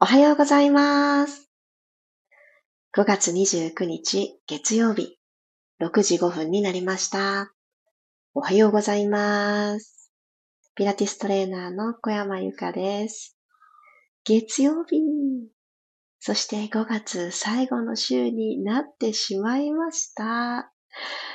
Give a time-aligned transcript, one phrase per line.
[0.00, 1.48] おはようございます。
[2.96, 5.18] 5月29日月曜日、
[5.80, 7.52] 6時5分になりました。
[8.34, 10.10] おはようございます。
[10.74, 13.38] ピラティストレーナーの小山由かです。
[14.24, 15.00] 月曜日、
[16.18, 20.72] そして5月最後の週になってしまいました。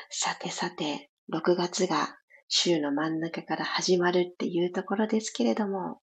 [0.10, 2.18] さてさて、6月が
[2.50, 6.02] 週の真ん中から始まるっていうところですけれども、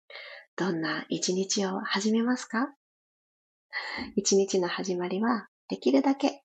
[0.56, 2.70] どんな一日を始めますか？
[4.16, 6.44] 一日の始まりは、できるだけ、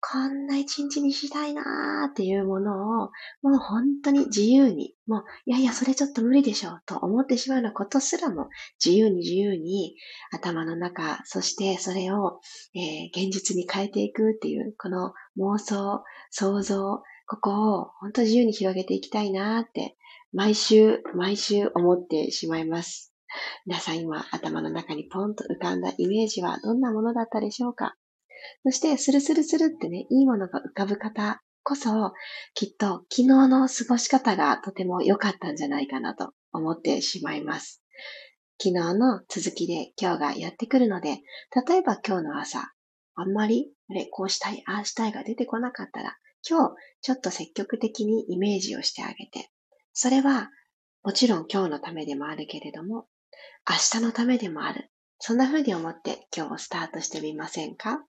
[0.00, 3.10] こんな一日にしたいなーっていうものを、
[3.42, 8.48] もう本当に自由に、もう、いやいや、それちょっと無理でしょう、と思ってしまうようなことすらも、
[8.82, 9.94] 自由に自由に
[10.32, 12.40] 頭の中、そしてそれを、
[12.74, 19.98] えー、現実に変えていくっていう、この妄想、想像、ここを本当自由に広げていきたいなーって、
[20.32, 23.12] 毎週、毎週思ってしまいます。
[23.66, 27.94] 皆さん今頭の中にポンと浮かんだイメージはどんなものだったでしょうか？
[28.64, 32.12] そして、スルスルスルってね、いいものが浮かぶ方こそ、
[32.54, 37.82] きっと昨日の過ごし方がとても良かったんじゃないかなと思ってしまいます。
[38.62, 41.20] 昨日の続きで今日がやってくるので、
[41.66, 42.72] 例えば今日の朝、
[43.14, 46.16] あんまり、あれ、こうしたい、ああしたいが出てこなかったら、
[46.48, 49.50] 今日、ちょっと積極的にイメージをしてあげて、
[49.92, 50.50] それは、
[51.02, 53.06] もちろん今日のためでもあるけれども、
[53.68, 54.90] 明日のためでもある。
[55.18, 58.04] そんな風に思って今日をスタートしてみませんか？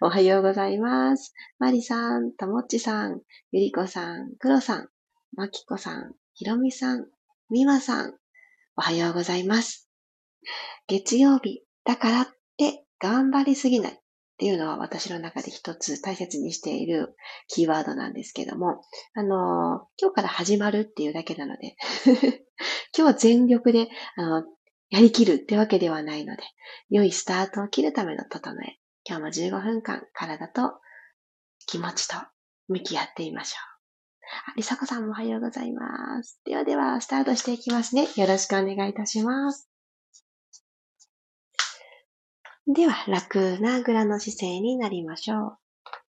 [0.00, 1.32] おはようございます。
[1.58, 3.20] マリさん、ともっちさん、
[3.52, 4.88] ゆりこさん、くろさん、
[5.36, 7.06] まきこさん、ひろみさん、
[7.50, 8.14] みまさん、
[8.76, 9.88] おはようございます。
[10.88, 14.00] 月曜日だからって頑張りすぎない
[14.34, 17.14] っていうのは私の中で一つ大切にしている
[17.48, 18.80] キーワードなんですけども、
[19.14, 21.76] あの、今日から始まるっていうだけなので
[22.96, 24.44] 今日は全力で、あの、
[24.90, 26.42] やりきるってわけではないので、
[26.90, 28.78] 良いスタートを切るための整え。
[29.04, 30.80] 今日も15分間、体と
[31.66, 32.16] 気持ちと
[32.68, 33.74] 向き合ってみましょう。
[34.50, 36.40] あ、りさこさんもおはようございます。
[36.44, 38.08] ではでは、スタートしていきますね。
[38.16, 39.73] よろしくお願いいたします。
[42.66, 45.58] では、楽なグラの姿勢になりましょう。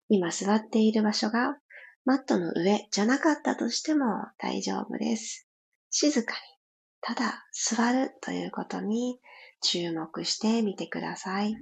[0.08, 1.58] 今座っている場所が
[2.06, 4.06] マットの上じゃなかったとしても
[4.38, 5.50] 大丈夫です。
[5.90, 6.40] 静かに
[7.02, 9.20] ただ座るということに
[9.62, 11.58] 注目してみてください。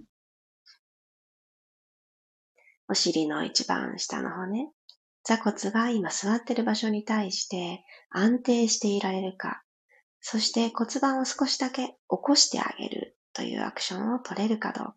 [2.87, 4.69] お尻の一番下の骨、
[5.23, 9.63] 座骨が今座っている場所に対して安定していられるか、
[10.21, 14.95] そして骨盤を少しだけ起こしてあげるというアクションを取れるかどうか。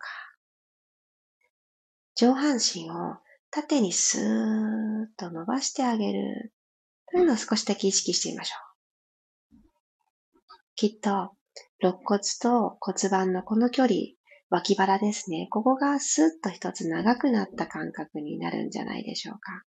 [2.14, 3.16] 上半身を
[3.50, 6.52] 縦にスーッと伸ばしてあげる
[7.12, 8.66] というのを少しだけ意識してみましょう。
[10.74, 11.32] きっと、
[11.80, 13.94] 肋骨と骨盤のこの距離、
[14.50, 15.48] 脇腹ですね。
[15.50, 19.64] ここがスッと一つ長くなった感覚になるんじゃないでしょうか。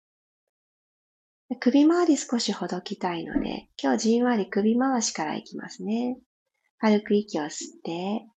[1.62, 6.20] 首周り少しほどきたいので、今日じんわり首回しからいきますね。
[6.80, 8.28] 軽く息を吸って、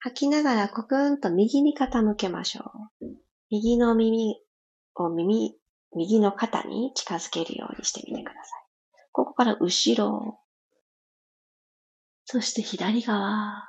[0.00, 3.06] 吐きながらコクンと右に傾けましょう。
[3.50, 4.40] 右の耳
[4.94, 5.56] を耳、
[5.94, 8.44] 右の肩に近づけるようにしてみてください。
[9.12, 10.40] ここから後ろ、
[12.24, 13.68] そして左側。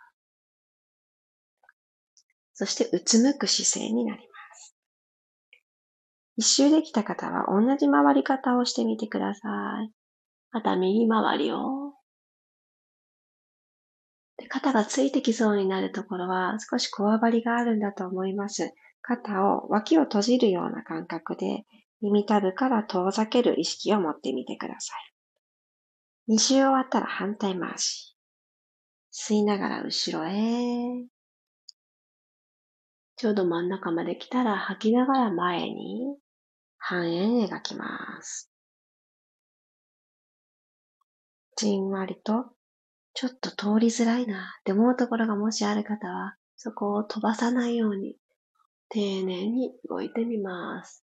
[2.53, 4.75] そしてうつむく姿勢になります。
[6.38, 9.50] 一周できた方は同じ回り方をしてみてくださ
[9.84, 9.91] い。
[10.52, 11.91] また右回りを。
[14.54, 18.74] 肩がついてきそうになるところは少しこわばりがあるんだと思います。
[19.02, 21.64] 肩を脇を閉じるような感覚で
[22.02, 25.14] 耳たぶから遠ざける意識を持ってみてください。
[26.28, 28.18] 二周終わったら反対回し。
[29.14, 30.34] 吸いながら後ろへ。
[33.16, 36.18] ちょうど真ん中まで来たら吐きながら前に
[36.78, 38.52] 半円描きます。
[41.56, 42.48] じんわりと、
[43.14, 48.16] ちょっと通りづらいなって思うところがもしある方は、そこを飛ばさないように、
[48.90, 51.03] 丁寧に動いてみます。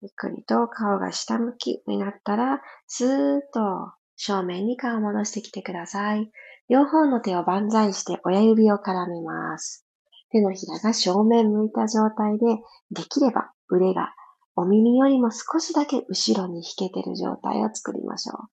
[0.00, 6.30] ゆっくりと顔が下向きになったら、スーッと正面に顔を戻してきてください。
[6.68, 9.84] 両方の手を万歳して親指を絡めます。
[10.30, 12.44] 手のひらが正面向いた状態で、
[12.90, 14.14] できれば腕が
[14.58, 18.36] お耳よりも少しだけ後ろに引けてる状態を作りましょう。
[18.36, 18.50] 引っ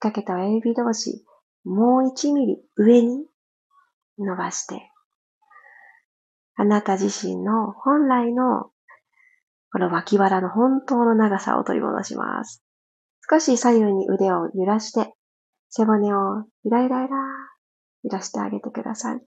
[0.00, 1.26] 掛けた親指同士、
[1.64, 3.26] もう1ミリ上に
[4.18, 4.90] 伸ばして、
[6.54, 8.70] あなた自身の本来の
[9.70, 12.64] この脇腹の本当の長さを取り戻します。
[13.30, 15.12] 少し左右に腕を揺らして、
[15.68, 17.16] 背骨をゆらゆらゆら
[18.04, 19.20] 揺らしてあげてください。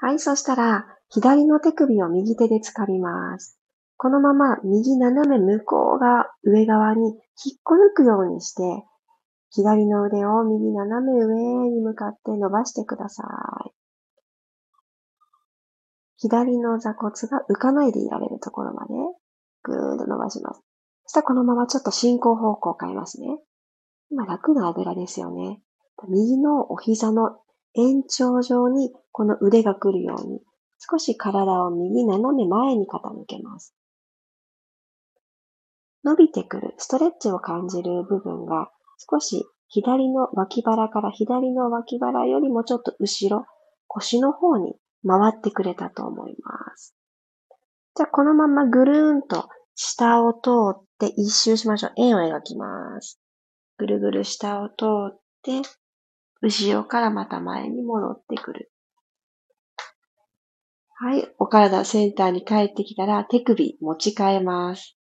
[0.00, 3.58] はい、そしたら、左の手首を右手で掴みます。
[3.96, 7.16] このまま右斜め向こうが上側に引っ
[7.64, 8.62] こ抜くようにして、
[9.50, 13.24] 左の腕を右斜め上に向かって伸ばしてくださ
[13.66, 13.70] い。
[16.16, 18.92] 左の座骨が浮かないでいられるところまで
[19.64, 20.60] ぐーんと伸ばします。
[21.06, 23.26] そしたらこのままちょっと進行方向を変えますね。
[24.10, 25.60] 今楽なあぐらですよね。
[26.08, 27.40] 右のお膝の
[27.74, 30.40] 延長上にこの腕が来るように
[30.80, 33.74] 少し体を右斜め前に傾けます。
[36.02, 38.70] 伸びてくる、ストレッチを感じる部分が
[39.10, 43.46] 少し左の脇腹から左の脇腹よりもちょっと後ろ、
[43.86, 44.74] 腰の方に
[45.06, 46.96] 回ってくれたと思います。
[47.94, 51.92] じゃあこのままぐるーんと下を通って一周しましょう。
[51.96, 53.20] 円を描きます。
[53.76, 54.74] ぐるぐる下を通
[55.10, 55.62] って、
[56.40, 58.69] 後ろからまた前に戻ってくる。
[61.02, 61.34] はい。
[61.38, 64.98] お体センターに帰ってきたら手首持ち替えます。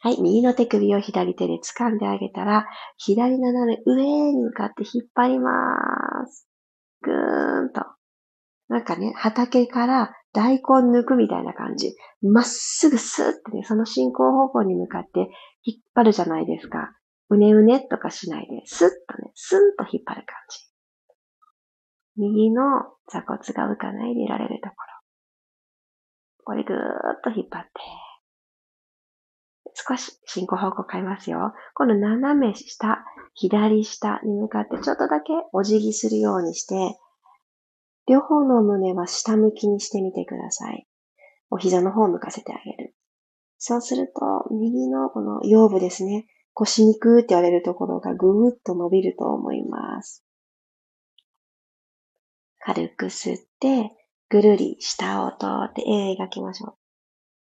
[0.00, 0.22] はい。
[0.22, 2.64] 右の手首を左手で掴んであげたら、
[2.96, 5.50] 左斜め上に向かって引っ張りま
[6.26, 6.48] す。
[7.02, 7.82] ぐーんと。
[8.68, 11.94] なんかね、畑から大根抜くみたいな感じ。
[12.22, 15.28] まっすぐスーってね、その進行方向に向かって
[15.62, 16.92] 引っ張るじゃないですか。
[17.28, 20.67] うねうねとかしないで、スッとね、スーンと引っ張る感じ。
[22.18, 22.62] 右の
[23.10, 24.88] 座骨が浮かないでいられるところ。
[26.44, 27.70] これぐーっと引っ張って。
[29.74, 31.52] 少し進行方向変えますよ。
[31.74, 33.04] この斜め下、
[33.34, 36.98] 左下に向かってちょっとだけお辞儀するようにして、
[38.08, 40.86] 両方の胸は下向きにしてみてください。
[41.50, 42.94] お膝の方を向かせてあげる。
[43.58, 46.26] そうすると、右のこの腰部ですね。
[46.54, 50.24] 腰肉って言われるところがぐーっと伸びると思います。
[52.68, 53.92] 軽く吸って、
[54.28, 56.74] ぐるり下を通って絵描きましょう。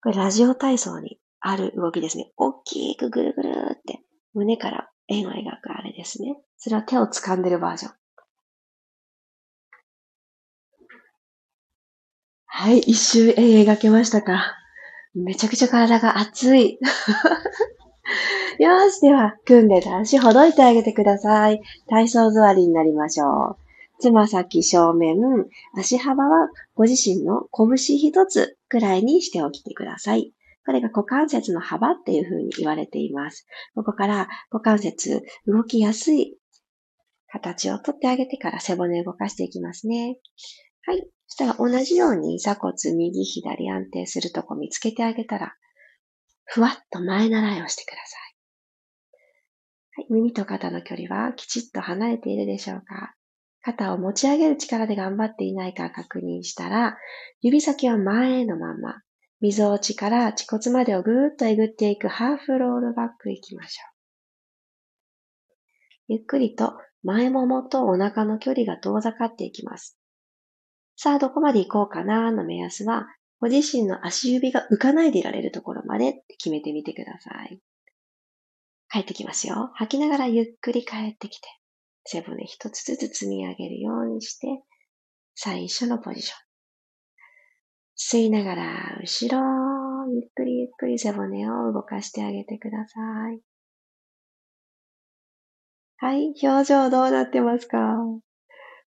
[0.02, 2.32] これラジオ体操にある動きですね。
[2.36, 3.48] 大きくぐるぐる
[3.78, 4.00] って
[4.34, 6.36] 胸から円を描くあれですね。
[6.58, 7.92] それは手を掴んでるバージョン。
[12.44, 14.54] はい、一周円描けましたか
[15.14, 16.78] めちゃくちゃ体が熱い。
[18.60, 21.62] よし、では、組んで足ほどいてあげてください。
[21.88, 23.65] 体操座りになりましょう。
[23.98, 25.16] つま先正面、
[25.74, 30.32] 足幅はご自身の拳一つくらいにしておきてください。
[30.66, 33.46] これが股関節の幅っていう風に言われています。
[33.74, 36.36] ここから股関節動きやすい
[37.28, 40.18] 形をとってあげてから背骨動かしていきますね。
[40.82, 41.06] はい。
[41.28, 45.54] そしたら同じように座骨右左安定するとこ見つけてあげたら、
[46.44, 50.02] ふわっと前習いをしてください。
[50.02, 53.15] はい、耳と肩の距離はきちっと離れているでしょうか？
[53.66, 56.96] 肩を持ち上げる力で頑張っていないか確認したら、
[57.40, 59.02] 指先は前のまま、
[59.40, 63.82] 溝落ちから恥骨までをぐーっとえぐっていくハーフロールバックいきましょ
[65.50, 66.14] う。
[66.14, 69.98] ゆっくりと前ももとお腹の距離が遠ざかっていきます。
[70.94, 73.08] さあ、どこまで行こうかなの目安は、
[73.40, 77.60] ご自身の足指が浮かないでいられるところまで決めてみてください。
[78.88, 79.72] 帰ってきますよ。
[79.74, 81.48] 吐きながらゆっくり帰ってきて。
[82.06, 84.46] 背骨一つずつ積み上げるようにして、
[85.34, 86.38] 最初のポジション。
[87.98, 89.42] 吸いながら、後ろ、
[90.12, 93.00] ゆっくりゆっくり背骨を動かしてあげてくださ
[93.32, 93.40] い。
[95.98, 97.78] はい、表情どうなってますか？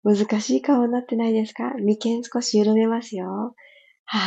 [0.03, 1.73] 難しい顔になってないですか？
[1.79, 3.55] 眉間少し緩めますよ。
[4.05, 4.21] はぁ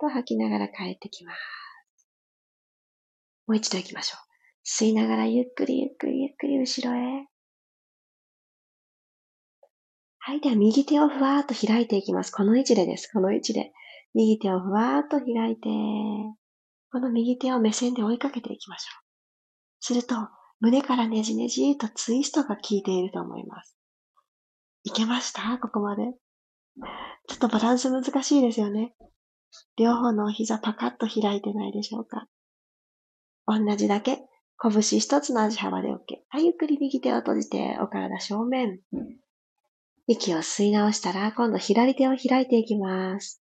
[0.00, 1.38] と吐きながら帰ってきます。
[3.46, 4.20] もう一度行きましょう。
[4.66, 7.26] 吸いながらゆっくりゆっくりゆっくり後ろへ。
[10.26, 10.40] はい。
[10.40, 12.30] では、右手をふわーっと開いていきます。
[12.30, 13.12] この位置でです。
[13.12, 13.74] この位置で。
[14.14, 15.68] 右手をふわーっと開いて、
[16.90, 19.04] この右手を目線で追いかけていきましょう。
[19.80, 20.14] すると、
[20.60, 23.76] 胸からねじねじとツイストが効いていると思います。
[24.84, 25.58] いけました？
[25.58, 26.04] ここまで。
[27.28, 28.94] ちょっとバランス難しいですよね。
[29.76, 32.28] 両方のお膝パカッと開いてないでしょうか。
[33.46, 34.22] 同じだけ、
[34.58, 35.96] 拳一つの足幅で OK。
[36.30, 38.80] はい、ゆっくり右手を閉じて、お体正面。
[40.06, 43.42] 息を吸い直したら、今度左手を開いていきます。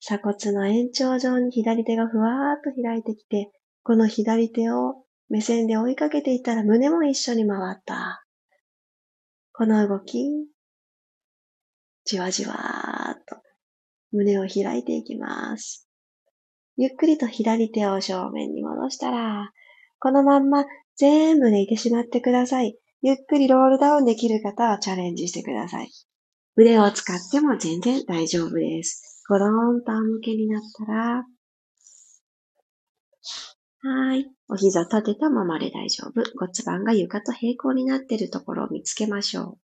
[0.00, 3.50] 鎖骨の延長上に左手がふわーっと開いてきて、
[3.82, 8.24] この左手を目線で追いかけていったら胸も一緒に回った。
[9.52, 10.48] この動き、
[12.04, 13.36] じわじわーっと
[14.12, 15.86] 胸を開いていきます。
[16.78, 19.52] ゆっくりと左手を正面に戻したら、
[19.98, 20.64] このまんま
[20.96, 22.78] 全部寝てしまってください。
[23.02, 25.90] ゆっくりロールダウンできる方はチャレンジしてください。
[26.56, 29.24] 腕を使っても全然大丈夫です。
[29.28, 31.24] ゴローンと仰向けになったら、
[33.82, 34.30] はい。
[34.48, 36.22] お膝立てたままで大丈夫。
[36.38, 39.58] 骨盤が床と平行になっているところを見つけましょう。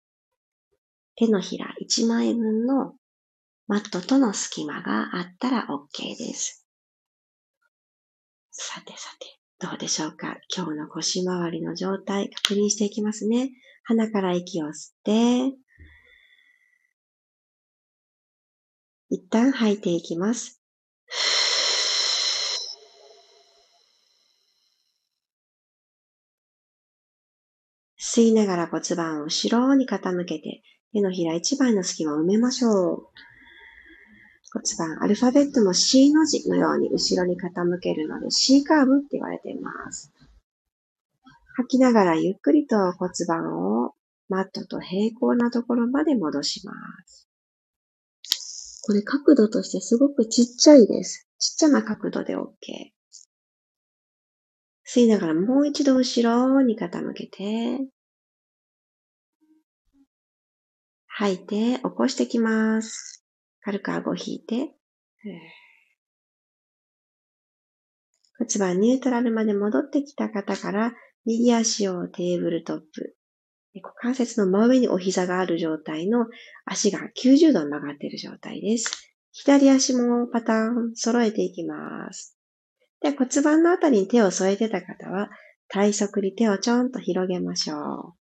[1.16, 2.94] 手のひら1枚分の
[3.66, 6.66] マットとの隙間があったら OK です。
[8.50, 10.36] さてさて、どうでしょうか？
[10.54, 13.52] 今日の腰回りの状態確認していきますね。
[13.84, 14.72] 鼻から息を吸っ
[15.02, 15.56] て、
[19.08, 20.60] 一旦吐いていきます。
[27.98, 33.08] 吸いながら骨盤を後ろに傾けて、手のひら一番の隙間を埋めましょう。
[34.56, 40.10] 骨盤、アルファベットの C の字のように後ろに傾けるので C カーブって言われています。
[41.56, 43.92] 吐きながらゆっくりと骨盤を
[44.30, 46.72] マットと平行なところまで戻しま
[47.04, 47.28] す。
[48.86, 51.28] これ角度としてすごくちっちゃいです。
[51.38, 52.46] ちっちゃな角度で OK。
[54.88, 57.86] 吸いながらもう一度後ろに傾けて、
[61.08, 63.25] 吐いて起こしてきます。
[63.66, 64.76] 軽く顎引いて、
[68.38, 70.92] 骨盤ニュートラルまで戻ってきた方から、
[71.24, 73.16] 右足をテーブルトップ。
[73.74, 76.26] 股関節の真上にお膝がある状態の
[76.64, 78.88] 足が90度曲がっている状態です。
[79.32, 82.38] 左足もパターン揃えていきます。
[83.00, 85.28] で骨盤のあたりに手を添えてた方は、
[85.66, 88.14] 体側に手をちょんと広げましょう。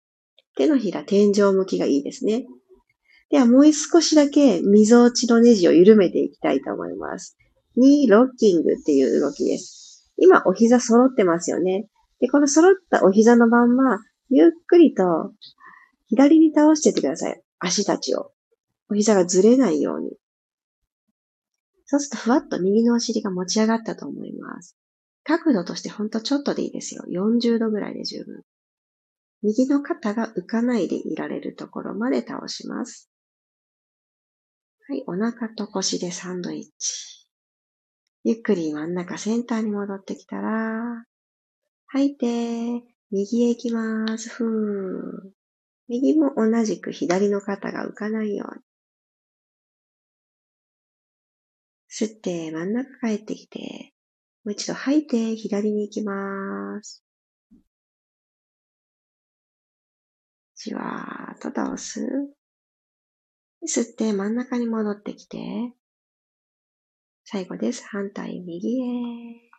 [0.57, 2.47] 手のひら天井向きがいいですね。
[3.31, 7.37] ではもう少しだけ溝落ちのネジを緩めていきたいと思います。
[7.77, 10.13] にロッキングっていう動きです。
[10.17, 11.89] 今お膝揃ってますよね。
[12.21, 13.99] で、この揃ったお膝のまんま、
[14.31, 15.33] ゆっくりと
[16.07, 17.43] 左に倒していってください。
[17.59, 18.33] 足たちを。
[18.91, 20.17] お膝がずれないように。
[21.87, 24.77] そうするとふわっと右のお尻が持ち上がったと思います。
[25.25, 27.05] 角度としてほんとちょっとでいいですよ。
[27.11, 28.43] 40度ぐらいで十分。
[29.43, 33.11] 右の肩が浮かないでいられるところまで倒します。
[34.87, 37.27] はい、お腹と腰でサンドイッチ。
[38.23, 41.07] ゆっくり真ん中センターに戻ってきたら、
[41.87, 44.29] 吐いて、右へ行きます。
[44.29, 45.31] ふー。
[45.89, 48.63] 右も同じく左の肩が浮かないように。
[51.91, 53.95] 吸って真ん中帰ってきて、
[54.45, 57.03] もう一度吐いて左に行きます。
[60.57, 62.07] じわーっと倒す。
[63.67, 65.39] 吸って真ん中に戻ってきて、
[67.25, 67.85] 最後です。
[67.89, 69.55] 反対右へ。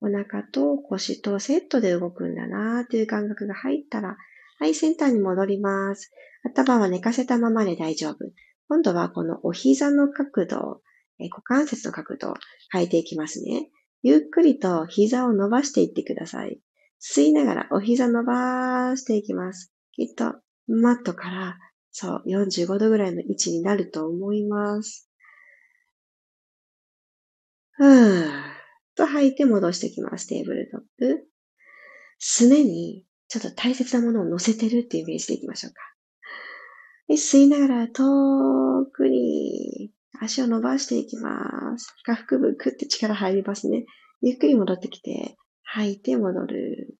[0.00, 4.16] お腹と腰とセットで動くんだなーという感覚が入ったら、
[4.58, 6.10] はい、センターに戻ります。
[6.44, 8.16] 頭は寝かせたままで大丈夫。
[8.68, 10.82] 今度はこのお膝の角度、
[11.18, 12.34] え股関節の角度を
[12.72, 13.70] 変えていきますね。
[14.02, 16.60] ゆっくりと膝を伸ばしていってください。
[17.00, 19.75] 吸いながらお膝伸ばしていきます。
[19.96, 20.34] きっと
[20.68, 21.58] マットから、
[21.90, 25.10] そう、45度ぐらいの位置になると思います。
[27.72, 28.30] ふー
[28.94, 30.26] と吐いて戻してきます。
[30.26, 31.26] テーブルトップ。
[32.18, 35.80] すねに、ちょっと大切なものを乗せてるっていうイメージでいきましょうか。
[37.08, 41.94] で吸いながら遠くに足を伸ばしていきます。
[42.04, 43.86] 下腹部くって力入りますね。
[44.20, 46.98] ゆっくり戻ってきて、吐いて戻る。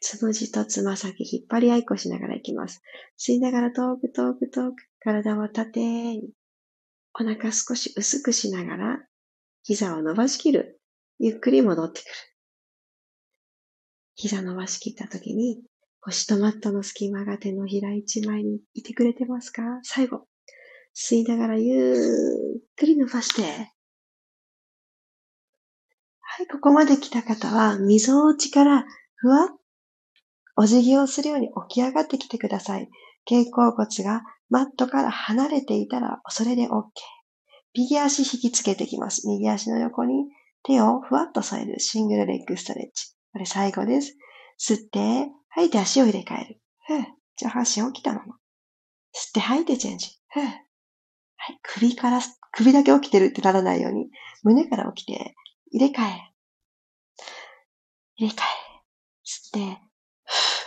[0.00, 2.82] つむじとつま先引っ張り合いっこしながらいきます。
[3.18, 6.30] 吸いながら遠く遠く遠く体を縦に。
[7.18, 8.98] お腹少し薄くしながら
[9.62, 10.80] 膝を伸ばしきる。
[11.18, 12.10] ゆっくり戻ってくる。
[14.14, 15.62] 膝伸ばしきった時に
[16.00, 19.62] 腰とマットの隙間が手のひら一枚にいてくれてますか？
[19.82, 20.26] 最後。
[20.94, 21.96] 吸いながらゆっ
[22.76, 23.42] くり伸ばして。
[23.42, 23.48] は
[26.42, 29.48] い、ここまで来た方は、溝落ちからふわっ
[30.56, 32.88] お辞儀をするように起き上がってきてください。
[33.28, 36.84] 肩甲骨がマットから離れていたらそれで OK。
[37.74, 39.28] 右足引きつけていきます。
[39.28, 40.24] 右足の横に
[40.62, 43.14] 手をふわっと添えるシングルレッグストレッチ。
[43.32, 44.16] これ最後です。
[44.58, 46.60] 吸って、吐いて足を入れ替える。
[46.86, 47.04] ふう。
[47.36, 48.36] 上半身起きたまま。
[49.14, 50.08] 吸って吐いてチェンジ。
[50.30, 50.42] ふう。
[50.42, 51.58] はい。
[51.62, 52.20] 首から、
[52.52, 54.08] 首だけ起きてるってならないように、
[54.42, 55.34] 胸から起きて、
[55.70, 56.32] 入れ替え。
[58.16, 58.65] 入れ替え。
[59.26, 59.78] 吸って、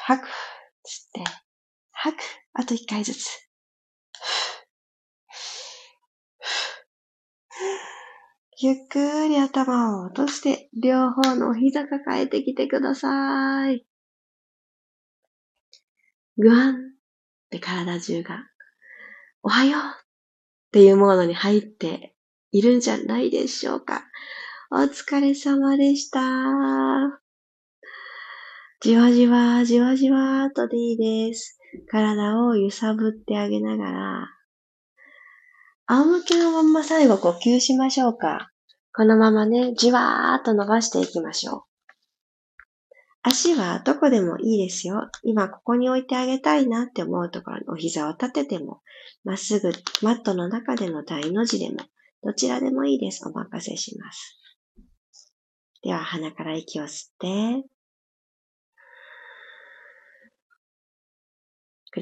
[0.03, 0.25] 吐く。
[0.25, 0.31] 吸っ
[1.13, 1.31] て、
[1.91, 2.21] 吐く。
[2.53, 3.49] あと一回ずつ。
[8.61, 13.85] ゆっくり頭を落として、両方のお膝抱えてきてください。
[16.37, 16.79] ぐわんっ
[17.49, 18.45] て体中が、
[19.41, 19.83] おはようっ
[20.73, 22.13] ていうモードに入って
[22.51, 24.03] いるんじゃないでしょうか。
[24.69, 27.28] お疲れ様でした。
[28.81, 31.59] じわじわ、じわじわーとでいいです。
[31.91, 34.27] 体を揺さぶってあげながら、
[35.85, 38.51] 仰向けのまんま最後呼吸しましょうか。
[38.95, 41.61] このままね、じわーっと伸ばしていきましょう。
[43.21, 45.09] 足はどこでもいいですよ。
[45.23, 48.79] 今ここに置いてあげたいなって思うところにお膝を立てても、
[49.25, 51.79] まっすぐマットの中での大の字でも、
[52.23, 53.27] どちらでもいいです。
[53.27, 54.39] お任せします。
[55.83, 57.67] では鼻から息を吸って、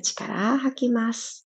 [0.01, 1.48] 口から吐きます。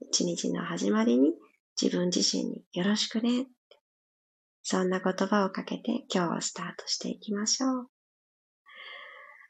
[0.00, 1.32] 一日の始まりに
[1.80, 3.46] 自分自身によろしくね。
[4.62, 7.88] そんな言葉をかけて今日をスタートしていきましょう。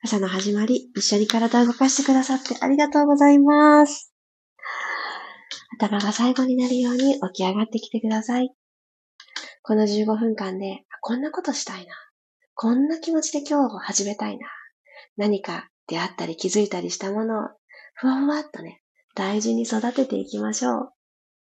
[0.02, 4.15] 朝の始まり、一緒に体を動かしてくださってありがとうございます。
[5.78, 8.50] 頭が最後になるように起き上がってきてください。
[9.62, 11.94] この15分間で、こんなことしたいな。
[12.54, 14.48] こんな気持ちで今日を始めたいな。
[15.16, 17.48] 何か出会ったり気づいたりしたものを、
[17.94, 18.80] ふわふわっとね、
[19.14, 20.92] 大事に育てていきましょう。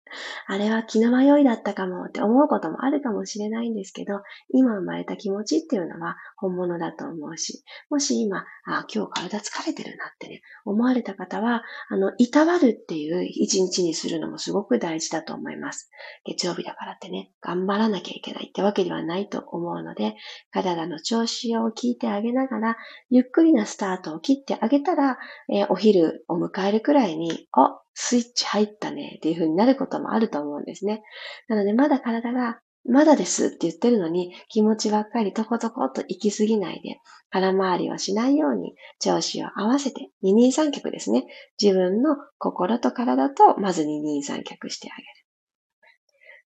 [0.47, 15.89] あれは気の迷いだったかもって思うこともあるかもしれないんですけど、今生まれた気持ちっていうのは本物だと思うし、もし今、あ今日体疲れてるなってね、思われた方は、あの、いたわるっていう一日にするのもすごく大事だと思います。
[16.25, 20.15] 月曜日だからってね、頑張らなきゃいけないってわけではないと思うので、
[20.51, 22.77] 体の調子を聞いてあげながら、
[23.09, 25.17] ゆっくりなスタートを切ってあげたら、
[25.49, 31.01] えー、お昼を迎えるくらいに、あ、スイッチ入ったねっていう風になることもあると思うんですね。
[31.47, 36.99] なのでまだ体がまだですって言ってるのに気持ちばっかりとことこと行き過ぎないで
[37.31, 41.25] 空回りをしないように調子を合わせて二人三脚ですね。
[41.59, 45.07] 自分の心と体とまず二人三脚してあげる。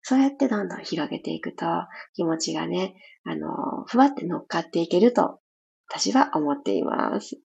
[0.02, 1.66] そうやってどんどん広げていくと
[2.14, 5.40] 気持ちがね、あの、ふわって乗っかっていけると
[5.88, 7.40] 私は思っています。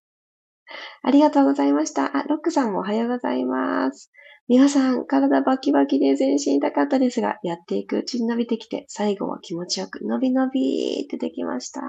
[1.02, 2.18] ありがとうございました。
[2.18, 4.12] あ、ロックさんもおはようございます。
[4.48, 11.82] 皆さん、体バキバキで全身痛かったですが、やっていくうちに伸びてきて、最後は気持ちよく伸び伸びってできました。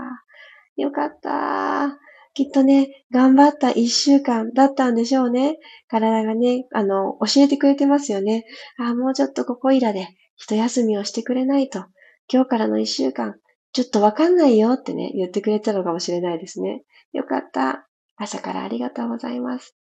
[0.76, 1.98] よかった。
[2.34, 5.58] きっとね、頑張った一週間だったんでしょうね。
[5.88, 8.44] 体がね、あの、教えてくれてますよね。
[8.78, 11.84] あ、もうちょっとここいらで一休みをしてくれないと。
[12.32, 13.36] 今日からの一週間、
[13.72, 16.82] ちょっとわかんないよってね、言ってくれたのかもしれないですね。
[17.12, 17.88] よかった。
[18.16, 19.76] 朝からありがとうございます。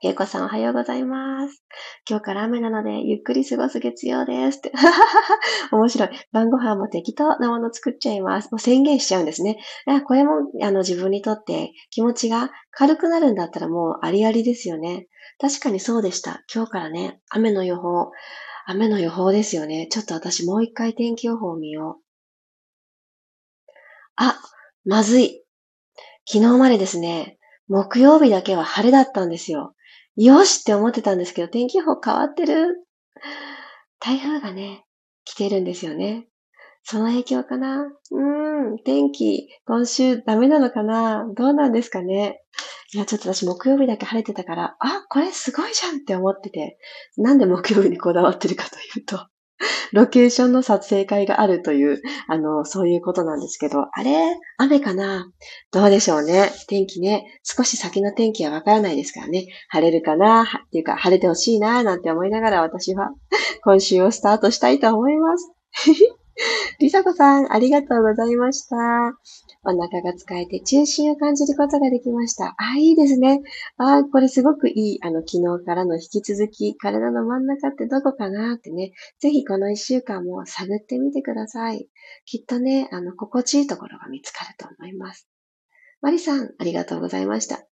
[0.00, 1.62] けいこさんおはようございます。
[2.08, 4.58] 今日から雨なのでゆっくり過ごす月曜です。
[4.58, 4.72] って。
[5.72, 6.10] 面白い。
[6.32, 8.50] 晩ご飯も適当なもの作っちゃいます。
[8.50, 9.62] もう宣言しちゃうんですね。
[10.06, 15.06] これもあの自分にとって気持ちが軽くなるんだったらもうありありですよね。
[15.38, 16.44] 確かにそうでした。
[16.54, 18.10] 今日からね、雨の予報、
[18.66, 19.88] 雨の予報ですよね。
[19.90, 23.72] ちょっと私もう一回天気予報を見よう。
[24.16, 24.38] あ、
[24.84, 25.43] まずい。
[26.26, 29.74] 昨日までですね、木曜日だけは晴れだったんですよ。
[30.16, 32.86] よしって思ってたんですけど、天気予報変わってる。
[34.00, 34.84] 台風がね、
[35.24, 36.26] 来てるんですよね。
[36.82, 42.42] その影響かなうーん、天気、今週ダメなのかなどうなんですかね
[42.92, 46.78] いや、ちょっと私木曜日だけ晴れてたから、あ、これすごいじゃんって思ってて、
[47.16, 49.26] なんで木曜日にこだわってるかというと、
[49.94, 54.36] ロケーションの撮影会があるという、あの、そういうことなんですけど、あれ？
[54.58, 55.30] 雨かな？
[55.72, 56.50] どうでしょうね？
[56.68, 57.24] 天気ね。
[57.44, 59.46] 少し先の天気はわからないですからね。
[59.68, 60.42] 晴れるかな？
[60.42, 63.10] っていうか、晴れてほしいななんて思いながら私は
[63.62, 65.52] 今週をスタートしたいと思います。
[66.80, 68.76] りさこさん、ありがとうございました。
[69.66, 72.54] お腹が使えて中心を感じることができました。
[72.58, 73.40] あ、いいですね。
[73.76, 74.98] あ、これすごくいい。
[75.02, 81.88] あの、昨日からの引き続き、体の真ん中ってどこかなってね、ぜひこの一週間も探ってみてください。
[82.26, 85.28] きっとね、あの、心地いいところが見つかると思います。
[86.04, 87.64] マリさん、ありがとうございました。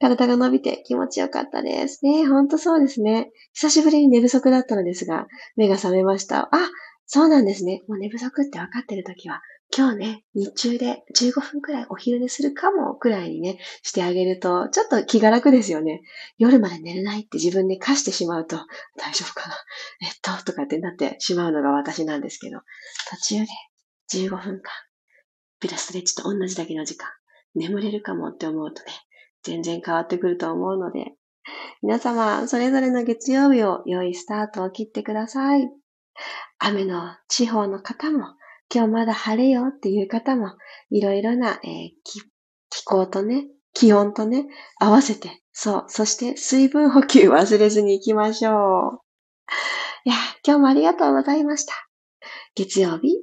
[0.00, 2.02] 体が伸びて気持ちよかったです。
[2.02, 3.30] ねほんとそうですね。
[3.52, 5.26] 久しぶりに寝不足だったのですが、
[5.56, 6.48] 目が覚めました。
[6.50, 6.70] あ、
[7.04, 7.82] そうなんですね。
[7.86, 9.42] もう寝不足って分かってるときは、
[9.76, 16.02] 今日ね、日中で15分くらいお昼寝するかもくらいにね、してあげると、ちょっと気が楽ですよね。
[16.38, 18.56] 夜まで寝れないって自分で課してしまうと、
[18.96, 19.56] 大丈夫かな
[20.00, 22.60] えっと、とかってなってしまうのが私なんですけど、
[23.10, 23.46] 途中で
[24.12, 24.62] 15分間、
[25.58, 27.08] ピラストレッチと同じだけの時間、
[27.56, 28.92] 眠れるかもって思うとね、
[29.42, 31.14] 全然変わってくると思うので、
[31.82, 35.68] 皆様、それぞれの月曜日を良いスタートを切ってください。
[36.60, 38.36] 雨の地方の方も、
[38.72, 40.52] 今日まだ晴れよっていう方も、
[40.90, 41.90] いろいろな、えー、
[42.70, 44.46] 気候とね、気温とね、
[44.78, 49.00] 合わせて、そう、そして水分補給忘れずに行きましょう。
[50.04, 51.74] いや、今日もありがとうございました。
[52.54, 53.14] 月曜日、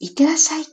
[0.00, 0.64] いってらっしゃい。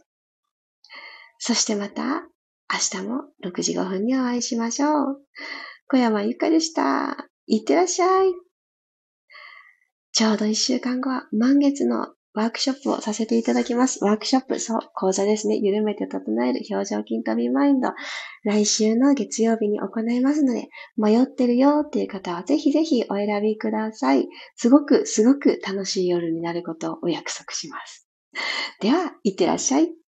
[1.37, 2.23] そしてまた、
[2.71, 5.21] 明日も6時5分にお会いしましょう。
[5.87, 7.29] 小山ゆかでした。
[7.47, 8.33] いってらっしゃい。
[10.11, 14.03] ちょうど1週間後は満月のワークショップをさせていただきます。
[14.03, 15.55] ワークショップ、そう、講座ですね。
[15.55, 17.93] 緩めて整える表情筋トビマインド。
[18.43, 20.67] 来週の月曜日に行いますので、
[20.97, 24.27] 迷ってるよっていう方はぜひぜひお選びください。
[24.55, 28.07] すごく、すごく楽しい夜になることをお約束します。
[28.81, 30.04] では、いってらっしゃい。